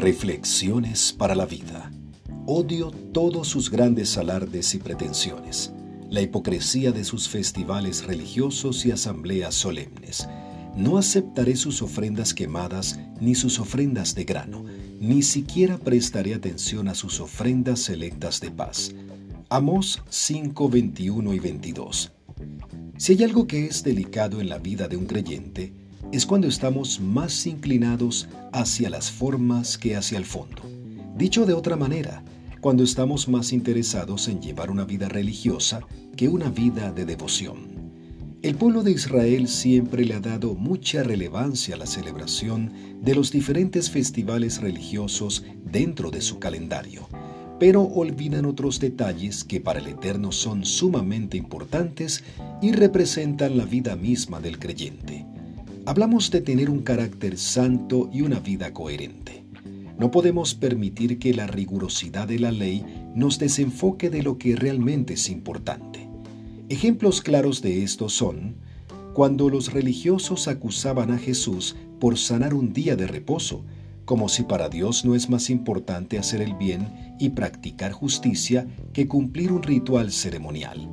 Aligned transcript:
Reflexiones 0.00 1.12
para 1.12 1.34
la 1.34 1.44
vida. 1.44 1.90
Odio 2.46 2.92
todos 3.12 3.48
sus 3.48 3.68
grandes 3.68 4.16
alardes 4.16 4.72
y 4.76 4.78
pretensiones, 4.78 5.72
la 6.08 6.22
hipocresía 6.22 6.92
de 6.92 7.02
sus 7.02 7.28
festivales 7.28 8.06
religiosos 8.06 8.86
y 8.86 8.92
asambleas 8.92 9.56
solemnes. 9.56 10.28
No 10.76 10.98
aceptaré 10.98 11.56
sus 11.56 11.82
ofrendas 11.82 12.32
quemadas 12.32 13.00
ni 13.20 13.34
sus 13.34 13.58
ofrendas 13.58 14.14
de 14.14 14.22
grano, 14.22 14.64
ni 15.00 15.22
siquiera 15.22 15.78
prestaré 15.78 16.32
atención 16.32 16.86
a 16.86 16.94
sus 16.94 17.18
ofrendas 17.18 17.80
selectas 17.80 18.40
de 18.40 18.52
paz. 18.52 18.94
Amós 19.48 20.00
5, 20.10 20.68
21 20.68 21.34
y 21.34 21.38
22. 21.40 22.12
Si 22.98 23.14
hay 23.14 23.24
algo 23.24 23.48
que 23.48 23.66
es 23.66 23.82
delicado 23.82 24.40
en 24.40 24.48
la 24.48 24.58
vida 24.58 24.86
de 24.86 24.96
un 24.96 25.06
creyente, 25.06 25.72
es 26.10 26.24
cuando 26.24 26.48
estamos 26.48 27.00
más 27.00 27.46
inclinados 27.46 28.28
hacia 28.52 28.88
las 28.88 29.10
formas 29.10 29.76
que 29.76 29.94
hacia 29.94 30.16
el 30.16 30.24
fondo. 30.24 30.62
Dicho 31.16 31.44
de 31.44 31.52
otra 31.52 31.76
manera, 31.76 32.22
cuando 32.60 32.82
estamos 32.82 33.28
más 33.28 33.52
interesados 33.52 34.28
en 34.28 34.40
llevar 34.40 34.70
una 34.70 34.84
vida 34.84 35.08
religiosa 35.08 35.80
que 36.16 36.28
una 36.28 36.48
vida 36.48 36.92
de 36.92 37.04
devoción. 37.04 37.78
El 38.40 38.54
pueblo 38.54 38.82
de 38.82 38.92
Israel 38.92 39.48
siempre 39.48 40.04
le 40.04 40.14
ha 40.14 40.20
dado 40.20 40.54
mucha 40.54 41.02
relevancia 41.02 41.74
a 41.74 41.78
la 41.78 41.86
celebración 41.86 42.72
de 43.02 43.14
los 43.14 43.30
diferentes 43.30 43.90
festivales 43.90 44.62
religiosos 44.62 45.44
dentro 45.64 46.10
de 46.10 46.22
su 46.22 46.38
calendario, 46.38 47.08
pero 47.60 47.82
olvidan 47.82 48.46
otros 48.46 48.80
detalles 48.80 49.44
que 49.44 49.60
para 49.60 49.80
el 49.80 49.88
Eterno 49.88 50.32
son 50.32 50.64
sumamente 50.64 51.36
importantes 51.36 52.24
y 52.62 52.72
representan 52.72 53.58
la 53.58 53.64
vida 53.64 53.96
misma 53.96 54.40
del 54.40 54.58
creyente 54.58 55.26
hablamos 55.88 56.30
de 56.30 56.42
tener 56.42 56.68
un 56.68 56.82
carácter 56.82 57.38
santo 57.38 58.10
y 58.12 58.20
una 58.20 58.40
vida 58.40 58.74
coherente. 58.74 59.46
No 59.98 60.10
podemos 60.10 60.54
permitir 60.54 61.18
que 61.18 61.32
la 61.32 61.46
rigurosidad 61.46 62.28
de 62.28 62.38
la 62.38 62.52
ley 62.52 62.84
nos 63.14 63.38
desenfoque 63.38 64.10
de 64.10 64.22
lo 64.22 64.36
que 64.36 64.54
realmente 64.54 65.14
es 65.14 65.30
importante. 65.30 66.06
Ejemplos 66.68 67.22
claros 67.22 67.62
de 67.62 67.84
esto 67.84 68.10
son 68.10 68.56
cuando 69.14 69.48
los 69.48 69.72
religiosos 69.72 70.46
acusaban 70.46 71.10
a 71.10 71.16
Jesús 71.16 71.74
por 71.98 72.18
sanar 72.18 72.52
un 72.52 72.74
día 72.74 72.94
de 72.94 73.06
reposo, 73.06 73.64
como 74.04 74.28
si 74.28 74.42
para 74.42 74.68
Dios 74.68 75.06
no 75.06 75.14
es 75.14 75.30
más 75.30 75.48
importante 75.48 76.18
hacer 76.18 76.42
el 76.42 76.52
bien 76.52 77.16
y 77.18 77.30
practicar 77.30 77.92
justicia 77.92 78.68
que 78.92 79.08
cumplir 79.08 79.52
un 79.52 79.62
ritual 79.62 80.12
ceremonial. 80.12 80.86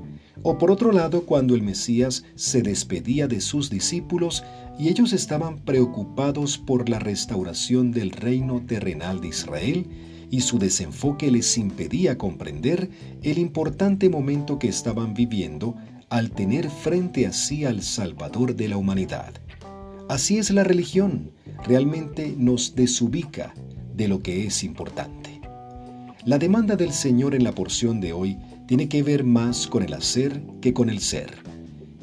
O 0.48 0.60
por 0.60 0.70
otro 0.70 0.92
lado, 0.92 1.24
cuando 1.26 1.56
el 1.56 1.64
Mesías 1.64 2.24
se 2.36 2.62
despedía 2.62 3.28
de 3.28 3.42
sus 3.42 3.72
discípulos 3.72 4.44
y 4.78 4.90
ellos 4.90 5.12
estaban 5.12 5.58
preocupados 5.58 6.60
por 6.60 6.88
la 6.88 7.00
restauración 7.00 7.92
del 7.92 8.12
reino 8.12 8.62
terrenal 8.62 9.22
de 9.22 9.30
Israel, 9.30 9.88
y 10.30 10.42
su 10.42 10.60
desenfoque 10.60 11.32
les 11.32 11.58
impedía 11.58 12.20
comprender 12.20 12.92
el 13.24 13.40
importante 13.40 14.08
momento 14.08 14.60
que 14.60 14.68
estaban 14.68 15.16
viviendo 15.16 15.78
al 16.10 16.30
tener 16.30 16.70
frente 16.70 17.26
a 17.26 17.34
sí 17.34 17.66
al 17.66 17.82
Salvador 17.82 18.56
de 18.56 18.68
la 18.68 18.78
humanidad. 18.78 19.34
Así 20.10 20.38
es 20.38 20.52
la 20.52 20.64
religión, 20.64 21.32
realmente 21.66 22.36
nos 22.38 22.76
desubica 22.76 23.56
de 23.96 24.08
lo 24.08 24.20
que 24.20 24.46
es 24.46 24.64
importante. 24.64 25.42
La 26.24 26.38
demanda 26.38 26.76
del 26.76 26.92
Señor 26.92 27.34
en 27.34 27.44
la 27.44 27.52
porción 27.52 28.00
de 28.00 28.14
hoy 28.14 28.38
tiene 28.68 28.90
que 28.90 29.04
ver 29.04 29.24
más 29.24 29.68
con 29.68 29.84
el 29.84 29.94
hacer 29.94 30.42
que 30.62 30.74
con 30.74 30.90
el 30.90 31.00
ser. 31.00 31.32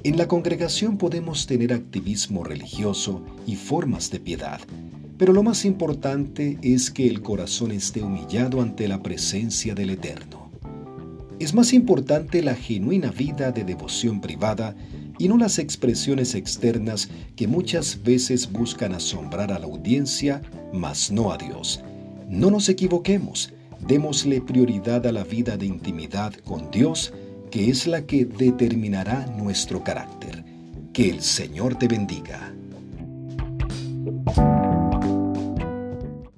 En 0.05 0.17
la 0.17 0.29
congregación 0.29 0.99
podemos 0.99 1.47
tener 1.47 1.73
activismo 1.73 2.45
religioso 2.45 3.23
y 3.47 3.57
formas 3.57 4.11
de 4.11 4.21
piedad, 4.21 4.61
pero 5.17 5.33
lo 5.33 5.43
más 5.43 5.65
importante 5.65 6.59
es 6.63 6.91
que 6.91 7.07
el 7.07 7.23
corazón 7.23 7.71
esté 7.71 8.03
humillado 8.03 8.61
ante 8.61 8.89
la 8.89 9.03
presencia 9.03 9.75
del 9.75 9.91
Eterno. 9.91 10.51
Es 11.39 11.55
más 11.55 11.73
importante 11.73 12.43
la 12.43 12.55
genuina 12.55 13.11
vida 13.11 13.53
de 13.53 13.65
devoción 13.65 14.21
privada 14.21 14.75
y 15.19 15.29
no 15.29 15.37
las 15.37 15.59
expresiones 15.59 16.35
externas 16.35 17.09
que 17.37 17.47
muchas 17.47 18.03
veces 18.03 18.51
buscan 18.51 18.93
asombrar 18.93 19.53
a 19.53 19.59
la 19.59 19.67
audiencia, 19.67 20.43
mas 20.73 21.13
no 21.13 21.33
a 21.33 21.39
Dios. 21.39 21.81
No 22.29 22.51
nos 22.51 22.69
equivoquemos, 22.69 23.53
démosle 23.87 24.41
prioridad 24.41 25.07
a 25.07 25.13
la 25.13 25.25
vida 25.25 25.57
de 25.57 25.67
intimidad 25.67 26.33
con 26.45 26.71
Dios, 26.71 27.13
que 27.51 27.71
es 27.71 27.87
la 27.87 28.07
que 28.07 28.25
determinará 28.25 29.27
nuestro 29.27 29.83
carácter. 29.83 30.45
Que 30.93 31.11
el 31.11 31.21
Señor 31.23 31.77
te 31.77 31.89
bendiga. 31.89 32.53